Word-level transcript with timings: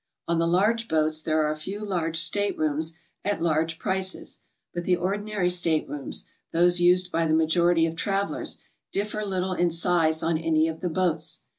On 0.27 0.39
the 0.39 0.47
large 0.47 0.87
boats 0.87 1.21
there 1.21 1.43
are 1.45 1.51
a 1.51 1.55
few 1.55 1.85
large 1.85 2.17
staterooms 2.17 2.93
at 3.23 3.39
large 3.39 3.77
prices, 3.77 4.39
but 4.73 4.83
the 4.83 4.95
ordinary 4.95 5.51
state 5.51 5.87
rooms, 5.87 6.25
those 6.51 6.81
used 6.81 7.11
by 7.11 7.27
the 7.27 7.35
majority 7.35 7.85
of 7.85 7.95
travelers, 7.95 8.57
differ 8.91 9.23
little 9.23 9.53
in 9.53 9.69
size 9.69 10.23
on 10.23 10.39
any 10.39 10.67
of 10.67 10.79
the 10.79 10.89
boats. 10.89 11.41